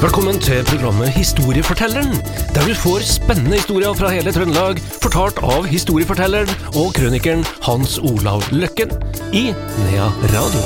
[0.00, 2.14] Velkommen til programmet Historiefortelleren,
[2.54, 8.46] der du får spennende historier fra hele Trøndelag, fortalt av historiefortelleren og krønikeren Hans Olav
[8.48, 8.94] Løkken
[9.36, 10.62] i Nea Radio.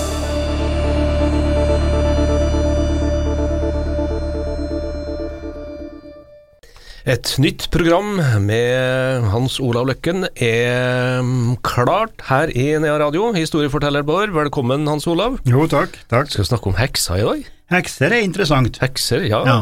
[7.11, 11.27] Et nytt program med Hans Olav Løkken er
[11.67, 13.33] klart her i Nea Radio.
[13.35, 15.43] Historieforteller Bård, velkommen Hans Olav.
[15.43, 15.99] Jo, takk.
[16.07, 16.31] takk.
[16.31, 17.54] Skal vi snakke om heksa i dag?
[17.73, 18.79] Hekser er interessant.
[18.83, 19.41] Hekser, ja.
[19.49, 19.59] Ja.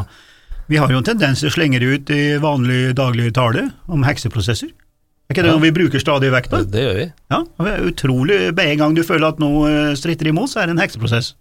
[0.70, 4.02] Vi har jo en tendens til å slenge det ut i vanlig daglig tale om
[4.06, 4.70] hekseprosesser.
[5.30, 5.56] Er ikke det Ja.
[5.56, 6.58] noe vi bruker stadig vekk da?
[6.64, 7.06] Det, det gjør vi.
[7.30, 8.38] Ja, det er utrolig.
[8.56, 11.34] Med en gang du føler at noe eh, stritter imot, så er det en hekseprosess.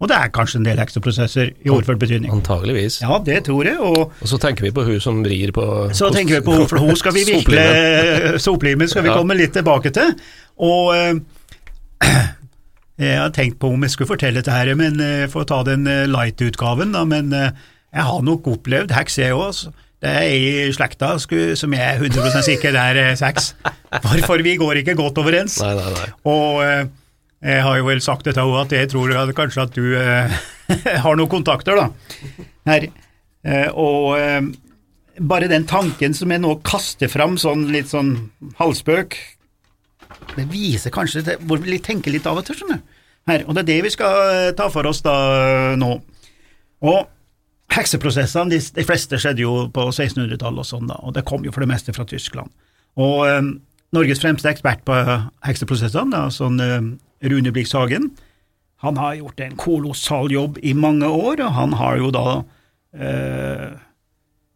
[0.00, 2.30] Og det er kanskje en del hekseprosesser i overført betydning.
[2.30, 3.00] Antageligvis.
[3.02, 6.12] Ja, det tror jeg, og Og så tenker vi på hun som vrir på så
[6.14, 8.88] tenker vi på hun, for hun skal vi virkelig Soplimen.
[8.88, 10.14] Skal vi komme litt tilbake til.
[10.58, 11.14] Og eh,
[12.98, 15.60] jeg har tenkt på om jeg skulle fortelle dette her, men jeg for å ta
[15.66, 17.52] den eh, light-utgaven, da, men eh,
[17.94, 19.44] jeg har nok opplevd heks, jeg òg.
[19.52, 19.74] Altså.
[19.98, 23.52] Det er ei i slekta som jeg er 100 sikker er eh, sex.
[24.04, 25.58] Hvorfor vi går ikke godt overens.
[25.62, 26.08] Nei, nei, nei.
[26.30, 26.84] Og eh,
[27.48, 30.38] jeg har jo vel sagt dette òg, at jeg tror at kanskje at du eh,
[31.04, 31.88] har noen kontakter, da.
[32.68, 32.88] Her.
[33.46, 34.40] Eh, og eh,
[35.18, 38.14] bare den tanken som jeg nå kaster fram, sånn litt sånn
[38.58, 39.18] halvspøk,
[40.36, 42.94] det viser kanskje det, hvor vi tenker litt av og til, skjønner du.
[43.28, 45.92] Her, og det er det vi skal eh, ta for oss da eh, nå.
[46.88, 47.08] Og
[47.74, 51.52] hekseprosessene, de, de fleste skjedde jo på 1600-tallet og sånn, da, og det kom jo
[51.54, 52.52] for det meste fra Tyskland.
[53.00, 53.42] Og eh,
[53.96, 54.96] Norges fremste ekspert på
[55.46, 56.88] hekseprosessene, da, sånn eh,
[57.28, 58.12] Rune Blix Hagen,
[58.84, 62.26] han har gjort en kolossal jobb i mange år, og han har jo da
[62.94, 63.72] eh,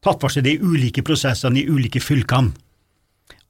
[0.02, 2.54] tatt for seg de ulike prosessene i ulike fylkene.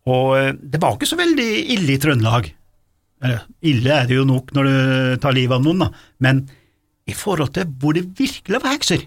[0.09, 2.49] Og det var ikke så veldig ille i Trøndelag.
[3.23, 4.77] Eller, ille er det jo nok når du
[5.23, 5.91] tar livet av noen, da,
[6.27, 6.45] men
[7.07, 9.07] i forhold til hvor det virkelig var hekser,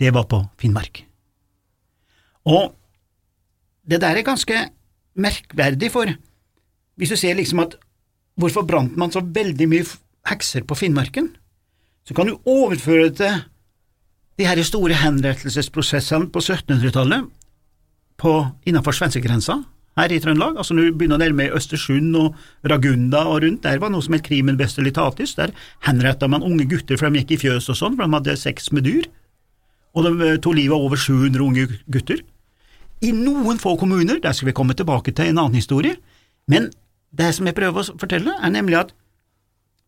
[0.00, 1.02] det var på Finnmark.
[2.46, 2.74] Og
[3.86, 4.60] det der er ganske
[5.16, 6.10] merkverdig, for
[6.96, 7.76] hvis du ser liksom at
[8.36, 9.86] hvorfor brant man så veldig mye
[10.28, 11.30] hekser på Finnmarken,
[12.06, 13.44] så kan du overføre det til
[14.36, 17.24] de her store henrettelsesprosessene på 1700-tallet
[18.20, 18.32] på
[18.68, 19.62] innenfor svenskegrensa
[19.96, 22.36] her i Trøndelag, altså når du begynner å nærme Østersund og
[22.68, 25.54] Ragunda og rundt, der var noe som het crimen bestelitatis, der
[25.86, 28.68] henretta man unge gutter for de gikk i fjøs og sånn, for de hadde sex
[28.76, 29.08] med dyr,
[29.96, 32.20] og de eh, tok livet av over 700 unge gutter.
[33.04, 35.96] I noen få kommuner, der skal vi komme tilbake til en annen historie,
[36.50, 36.68] men
[37.16, 38.92] det som jeg prøver å fortelle, er nemlig at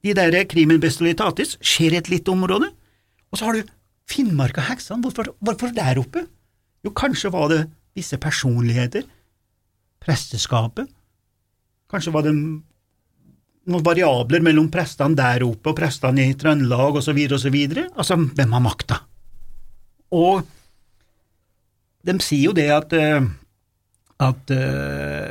[0.06, 2.70] de der crimen bestelitatis skjer i et lite område,
[3.28, 3.74] og så har du
[4.08, 6.22] Finnmark og heksene, hvorfor, hvorfor der oppe?
[6.80, 7.58] Jo, kanskje var det
[7.98, 9.04] visse personligheter,
[10.08, 10.88] presteskapet,
[11.92, 17.84] kanskje var det noen variabler mellom prestene der oppe og prestene i Trøndelag så videre,
[17.94, 19.02] altså hvem har makta?
[20.16, 20.40] Og
[22.08, 23.26] de sier jo det at, eh,
[24.24, 25.28] at eh,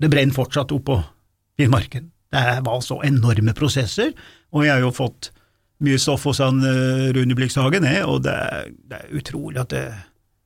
[0.00, 1.00] det brenner fortsatt oppå
[1.58, 2.06] Finnmarken.
[2.30, 4.12] Det var så enorme prosesser,
[4.54, 5.32] og jeg har jo fått
[5.82, 9.82] mye stoff hos han eh, Rune Blikshagen, og det, er- det er utrolig at det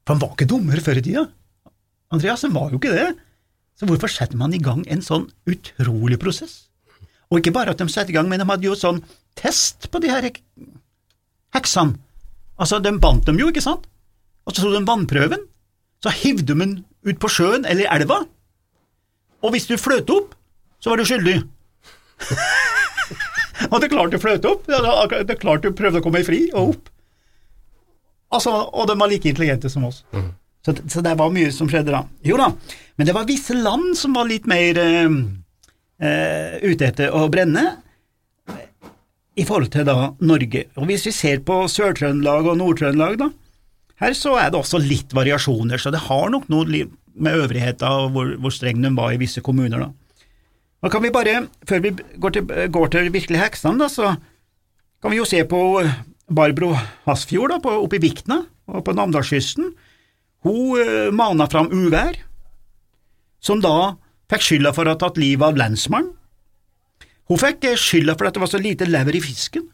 [0.07, 1.27] For han var ikke dummer før i tida.
[2.13, 3.07] Andreas, han var jo ikke det.
[3.75, 6.69] Så hvorfor setter man i gang en sånn utrolig prosess?
[7.31, 9.01] Og ikke bare at de setter i gang, men de hadde jo sånn
[9.39, 10.29] test på de her
[11.57, 11.99] heksene.
[12.55, 13.89] Altså, de bandt dem jo, ikke sant?
[14.47, 15.43] Og så tok de vannprøven.
[16.05, 16.75] Så hivde de den
[17.09, 18.21] ut på sjøen eller elva.
[19.45, 20.37] Og hvis du fløt opp,
[20.79, 21.41] så var du skyldig.
[23.73, 24.69] og det klarte å du fløt opp.
[24.69, 26.91] Det klarte å du prøvde å komme i fri og opp.
[28.35, 30.03] Altså, og de var like intelligente som oss.
[30.65, 32.05] Så, så det var mye som skjedde da.
[32.25, 32.51] Jo da,
[32.97, 35.17] men det var visse land som var litt mer eh,
[36.01, 37.67] eh, ute etter å brenne
[39.35, 40.69] i forhold til da Norge.
[40.79, 43.29] Og hvis vi ser på Sør-Trøndelag og Nord-Trøndelag, da,
[44.03, 48.15] her så er det også litt variasjoner, så det har nok noe med øvrigheta og
[48.15, 49.91] hvor, hvor streng de var i visse kommuner, da.
[50.85, 54.15] Nå kan vi bare, før vi går til, går til virkelig heksene, da, så
[55.01, 55.61] kan vi jo se på
[56.35, 56.75] Barbro
[57.07, 59.71] Hasfjord da, på, oppe i Vikna og på Namdalskysten.
[60.45, 62.19] Hun eh, mana fram uvær,
[63.45, 63.95] som da
[64.33, 66.13] fikk skylda for å ha tatt livet av lensmannen.
[67.31, 69.71] Hun fikk eh, skylda for at det var så lite lever i fisken.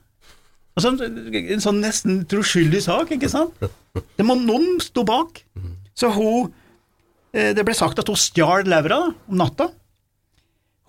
[0.79, 3.57] Altså, en, sånn nesten troskyldig sak, ikke sant?
[4.17, 5.43] Det må noen stå bak.
[5.99, 6.53] Så hun
[7.35, 9.73] eh, Det ble sagt at hun stjal levra om natta.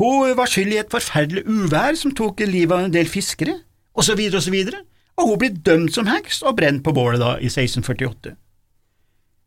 [0.02, 3.60] Hun var skyld i et forferdelig uvær som tok livet av en del fiskere,
[3.94, 4.58] osv., osv.,
[5.20, 8.34] og hun ble dømt som heks og brent på bålet da i 1648.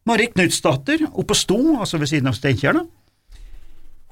[0.09, 2.83] Marit Knutsdatter, oppe på Sto, altså ved siden av Steinkjer,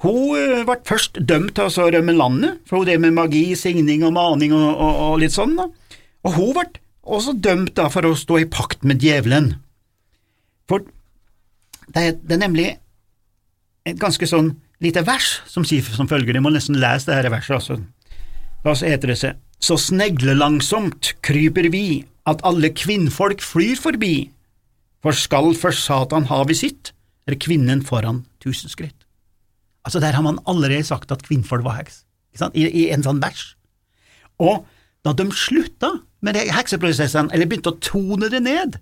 [0.02, 4.02] hun eh, ble først dømt til å rømme landet, for hun drev med magi, signing
[4.06, 5.68] og maning og, og, og litt sånn, da.
[6.26, 6.66] Og hun ble
[7.02, 9.52] også dømt da for å stå i pakt med djevelen.
[10.70, 10.84] For
[11.92, 12.68] det er, det er nemlig
[13.86, 17.30] et ganske sånn lite vers som sier som følger, jeg må nesten lese det her
[17.34, 17.78] verset, altså.
[18.62, 24.14] Da heter det seg, så sneglelangsomt kryper vi, at alle kvinnfolk flyr forbi,
[25.02, 26.92] for skal først Satan ha visitt,
[27.26, 29.06] er kvinnen foran tusen skritt.
[29.86, 32.04] Altså, der har man allerede sagt at kvinnfolk var heks,
[32.54, 33.56] I, I, en sånn vers.
[34.38, 34.64] Og
[35.04, 35.90] da de slutta
[36.22, 38.78] med de hekseprosessene, eller begynte å tone det ned,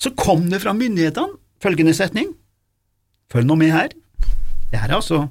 [0.00, 2.32] så kom det fra myndighetene følgende setning,
[3.32, 3.92] følg nå med her,
[4.70, 5.26] det her er altså,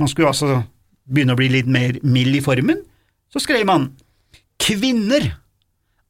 [0.00, 0.62] man skulle altså
[1.08, 2.80] begynne å bli litt mer mild i formen,
[3.32, 3.90] så skrev man
[4.62, 5.32] kvinner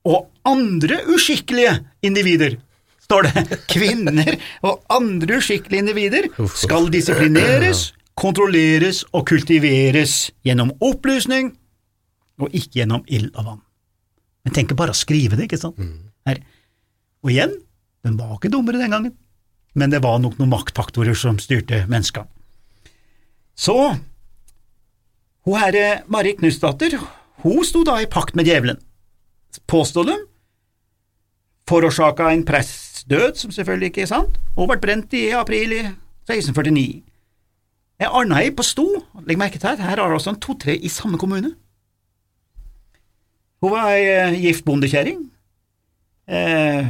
[0.06, 2.58] og andre uskikkelige individer
[3.12, 3.58] står det.
[3.72, 6.28] Kvinner og andre uskikkelige individer
[6.58, 11.52] skal disiplineres, kontrolleres og kultiveres gjennom opplysning
[12.42, 13.62] og ikke gjennom ild og vann.
[14.42, 15.78] Men tenk bare å skrive det, ikke sant?
[16.26, 16.40] Her.
[17.22, 17.52] Og igjen,
[18.02, 19.14] den var ikke dummere den gangen,
[19.78, 22.26] men det var nok noen maktfaktorer som styrte menneskene.
[23.54, 23.76] Så,
[25.46, 26.96] hun herre Marit Knutsdatter,
[27.44, 28.80] hun sto da i pakt med djevelen,
[29.70, 30.16] påstod de,
[31.70, 32.42] forårsaka en
[33.08, 35.82] død, som selvfølgelig ikke er sant, og ble brent i april i
[36.28, 37.02] 1649.
[38.02, 38.86] Arnei på Sto,
[39.26, 41.54] legg merke til her, her har altså en to-tre i samme kommune.
[43.62, 45.20] Hun var ei uh, gift bondekjerring.
[46.26, 46.86] Eh,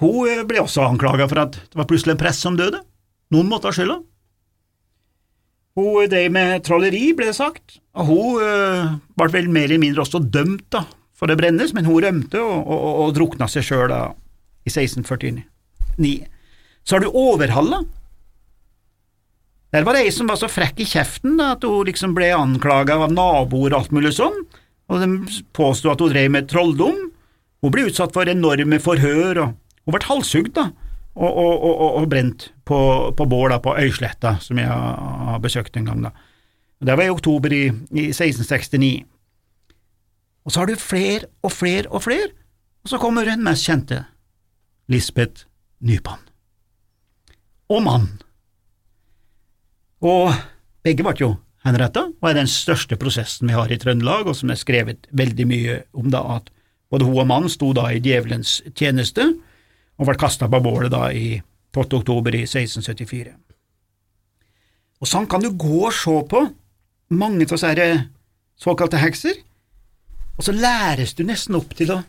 [0.00, 2.82] hun ble også anklaga for at det var plutselig en prest som døde.
[3.32, 4.00] Noen måtte ha skylda.
[5.78, 10.20] Hun drev med trolleri, ble det sagt, og hun ble vel mer eller mindre også
[10.20, 10.82] dømt da,
[11.16, 13.94] for det brennes, men hun rømte og, og, og drukna seg sjøl
[14.64, 15.42] i 1649.
[16.84, 17.82] Så har du Overhalla.
[19.72, 22.28] Der var det ei som var så frekk i kjeften da, at hun liksom ble
[22.36, 24.42] anklaga av naboer og alt mulig sånn,
[24.92, 26.98] og de påsto at hun drev med trolldom.
[27.62, 29.54] Hun ble utsatt for enorme forhør, og
[29.86, 30.66] hun ble halshugd da,
[31.16, 31.40] og,
[32.02, 32.78] og brent på,
[33.16, 36.04] på bål på Øysletta, som jeg har besøkt en gang.
[36.04, 36.12] da.
[36.82, 37.64] Det var i oktober i,
[37.94, 38.92] i 1669.
[40.44, 42.32] Og så har du flere og flere og flere,
[42.82, 44.02] og så kommer den mest kjente,
[44.90, 45.46] Lisbeth
[45.82, 46.20] Nypan.
[47.72, 48.08] Og mann.
[50.02, 50.32] Og
[50.82, 51.30] begge ble jo
[51.66, 55.46] henretta, og er den største prosessen vi har i Trøndelag, og som er skrevet veldig
[55.46, 56.50] mye om da at
[56.92, 59.28] både hun og mannen sto da i djevelens tjeneste,
[59.98, 61.38] og ble kasta på bålet da i
[61.72, 62.02] 12.
[62.02, 63.32] oktober i 1674.
[65.02, 66.42] Og sånn kan du gå og se på
[67.12, 67.88] mange av disse
[68.60, 69.38] såkalte hekser,
[70.38, 72.02] og så læres du nesten opp til å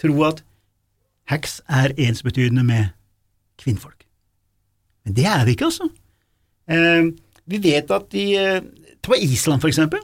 [0.00, 0.42] tro at
[1.30, 2.92] heks er ensbetydende med
[3.60, 4.06] kvinnfolk.
[5.04, 5.88] Men det er det ikke, altså.
[6.70, 7.12] Eh,
[7.46, 8.28] vi vet at i,
[9.02, 10.02] på Island, for eksempel,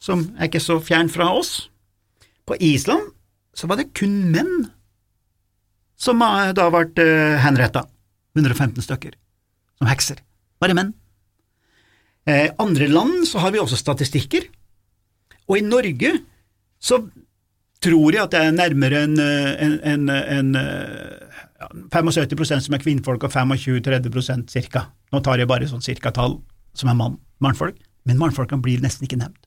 [0.00, 1.70] som er ikke så fjern fra oss,
[2.46, 3.12] på Island
[3.56, 4.68] så var det kun menn
[5.96, 7.86] som da ble uh, henretta,
[8.36, 9.16] 115 stykker,
[9.80, 10.20] som hekser.
[10.60, 10.92] Bare menn.
[12.26, 14.48] Eh, andre land så har vi også statistikker,
[15.46, 16.10] og i Norge
[16.82, 17.00] så
[17.84, 23.26] tror jeg at det er nærmere en, en, en, en ja, 75 som er kvinnfolk
[23.28, 24.86] og 25-30% cirka.
[25.12, 26.38] Nå tar jeg bare sånn cirka-tall
[26.76, 27.78] som er mann, mannfolk,
[28.08, 29.46] men mannfolkene blir nesten ikke nevnt.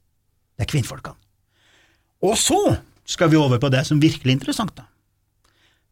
[0.58, 1.18] Det er kvinnfolkene.
[2.26, 2.60] Og så
[3.10, 4.90] skal vi over på det som virkelig er interessant, da.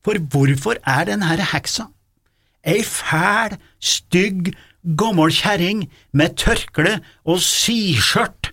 [0.06, 1.88] For hvorfor er denne heksa
[2.68, 4.52] ei fæl, stygg,
[5.00, 5.86] gammel kjerring
[6.16, 6.98] med tørkle
[7.28, 8.47] og siskjørt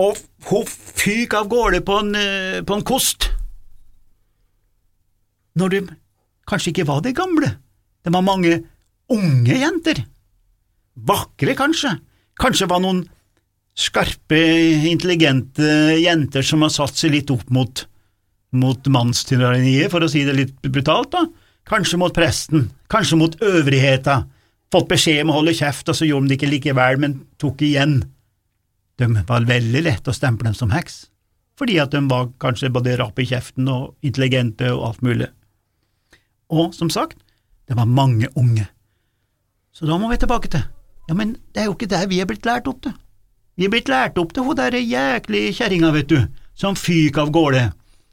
[0.00, 3.28] og hun fyker av gårde på en, eh, på en kost.
[5.60, 5.82] Når det
[6.48, 7.56] kanskje ikke var de gamle,
[8.04, 8.62] det var mange
[9.10, 10.04] unge jenter.
[10.96, 11.98] Vakre, kanskje.
[12.40, 13.04] Kanskje var noen
[13.76, 14.40] skarpe,
[14.90, 17.84] intelligente jenter som har satt seg litt opp mot,
[18.52, 21.26] mot mannstyranniet, for å si det litt brutalt, da.
[21.70, 24.24] Kanskje mot presten, kanskje mot øvrigheta.
[24.72, 27.62] Fått beskjed om å holde kjeft, og så gjorde de det ikke likevel, men tok
[27.66, 28.00] igjen.
[29.00, 31.06] De var veldig lett å stemple dem som heks,
[31.56, 35.30] fordi at de var kanskje både rappe i kjeften og intelligente og alt mulig.
[36.52, 37.16] Og som sagt,
[37.70, 38.66] det var mange unge.
[39.72, 40.64] Så da må vi tilbake til,
[41.08, 42.92] ja, men det er jo ikke der vi er blitt lært opp til.
[43.56, 46.18] Vi er blitt lært opp til hun derre jæklig kjerringa, vet du,
[46.58, 47.70] som fyk av gårde.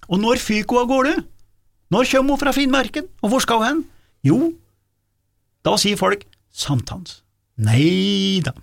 [0.07, 1.15] Og når fyk hun av gårde?
[1.91, 3.83] Når kommer hun fra Finnmarken, og hvor skal hun hen?
[4.27, 4.39] Jo,
[5.67, 7.21] da sier folk sankthans.
[7.57, 8.53] Nei da,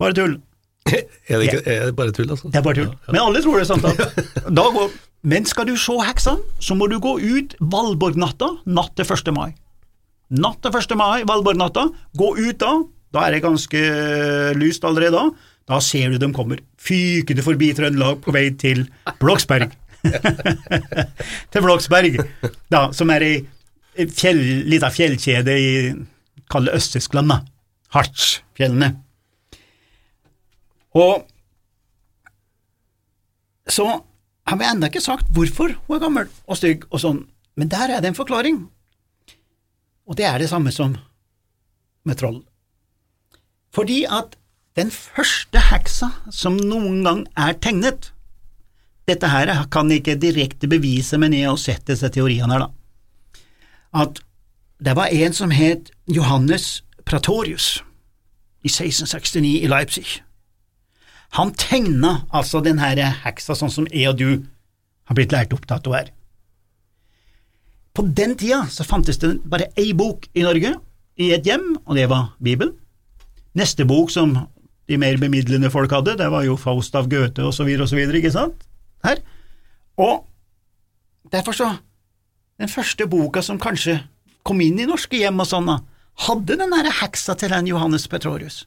[0.00, 0.36] bare tull.
[1.24, 2.50] Er det, ikke, er det bare tull, altså?
[2.52, 2.90] Det er bare tull.
[2.90, 3.12] Ja, ja.
[3.14, 5.00] Men alle tror det er sant.
[5.24, 9.30] Men skal du se heksene, så må du gå ut Valborgnatta natt til 1.
[9.32, 9.54] mai.
[10.36, 10.92] Natt til 1.
[11.00, 11.86] mai, Valborgnatta.
[12.20, 12.74] Gå ut da,
[13.16, 13.80] da er det ganske
[14.60, 15.30] lyst allerede da.
[15.72, 18.84] Da ser du dem kommer, fykende forbi Trøndelag på vei til
[19.22, 19.72] Bloksberg.
[21.54, 22.20] til Bloksberg,
[22.68, 25.70] da, som er ei fjell, lita fjellkjede i
[26.52, 27.40] kall det Øst-Tyskland, da.
[27.94, 28.90] Hartsfjellene.
[30.94, 31.26] Og
[33.70, 33.86] så
[34.46, 37.20] har vi ennå ikke sagt hvorfor hun er gammel og stygg og sånn,
[37.58, 38.64] men der er det en forklaring.
[40.04, 40.96] Og det er det samme som
[42.04, 42.42] med troll.
[43.74, 44.36] Fordi at
[44.76, 48.10] den første heksa som noen gang er tegnet
[49.04, 53.42] Dette her kan ikke direkte bevise, men jeg har sett disse teoriene her, da.
[54.00, 54.22] At
[54.80, 57.82] det var en som het Johannes Pratorius
[58.64, 60.22] i 1669 i Leipzig.
[61.34, 64.28] Han tegna altså den her heksa sånn som jeg og du
[65.08, 66.12] har blitt lært opp til at hun er.
[67.94, 70.74] På den tida så fantes det bare ei bok i Norge,
[71.18, 72.74] i et hjem, og det var Bibelen.
[73.54, 74.34] Neste bok som
[74.90, 77.90] de mer bemidlende folk hadde, det var jo Faust av Goethe og så videre og
[77.92, 78.66] så videre, ikke sant?
[79.04, 79.22] Her.
[79.98, 80.24] Og
[81.32, 81.74] derfor så
[82.54, 83.96] Den første boka som kanskje
[84.46, 85.72] kom inn i norske hjem og sånn,
[86.22, 88.60] hadde den derre heksa til den Johannes Petrorius.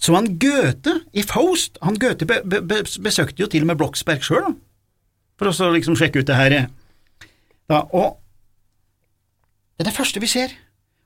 [0.00, 3.80] Så han Goethe i Faust han Goethe be, be, be, besøkte jo til og med
[3.80, 4.54] Bloksberg sjøl,
[5.36, 6.56] for å liksom sjekke ut det her.
[7.68, 8.16] Da, og
[9.76, 10.54] det er det første vi ser.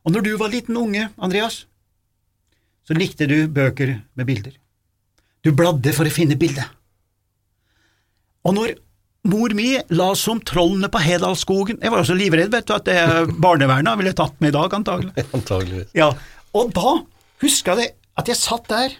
[0.06, 1.64] Og når du var liten unge, Andreas,
[2.86, 4.54] så likte du bøker med bilder.
[5.44, 6.68] Du bladde for å finne bildet.
[8.46, 8.76] Og når
[9.28, 13.34] mor mi la som trollene på Hedalsskogen Jeg var også livredd, vet du, at det
[13.42, 15.12] barnevernet ville tatt meg i dag, antagelig.
[15.36, 15.90] Antageligvis.
[15.98, 16.08] Ja,
[16.56, 16.94] og da
[17.44, 18.96] huska jeg at jeg satt der,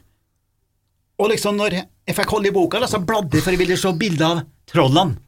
[1.20, 3.92] og liksom når jeg fikk holde i boka, så bladde jeg for jeg ville se
[4.00, 5.18] bilde av trollene.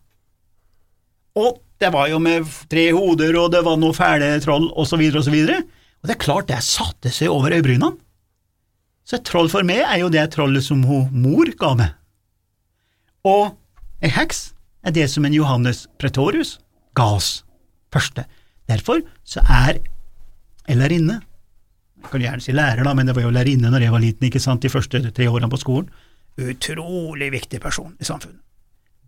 [1.38, 5.24] Og det var jo med tre hoder, og det var noen fæle troll, så videre
[5.24, 5.62] og.
[6.02, 7.96] Og det er klart, det satte seg over øyebrynene.
[9.06, 11.94] Så et troll for meg er jo det trollet som hun mor ga meg.
[13.26, 13.54] Og
[14.02, 14.52] ei heks
[14.86, 16.56] er det som en Johannes Pretorius
[16.98, 17.42] ga oss
[17.94, 18.24] første.
[18.70, 19.80] Derfor så er
[20.70, 21.20] Ellerinne
[22.02, 24.28] Jeg kan gjerne si lærer, da, men det var jo lærerinne når jeg var liten,
[24.28, 25.90] ikke sant, de første tre årene på skolen.
[26.40, 28.40] Utrolig viktig person i samfunnet.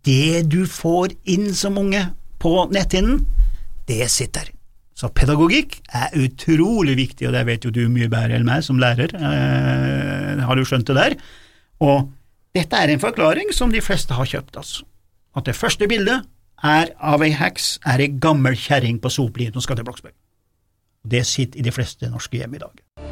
[0.05, 2.03] Det du får inn som unge
[2.41, 3.23] på netthinnen,
[3.89, 4.51] det sitter.
[4.95, 8.79] Så pedagogikk er utrolig viktig, og det vet jo du mye bedre enn meg som
[8.79, 11.15] lærer, eh, har du skjønt det der?
[11.83, 12.11] Og
[12.55, 14.85] dette er en forklaring som de fleste har kjøpt, altså.
[15.35, 16.23] At det første bildet
[16.63, 20.15] er av ei heks, er ei gammel kjerring på soplien som skal til Bloksberg.
[21.11, 23.04] Det sitter i de fleste norske hjem i dag.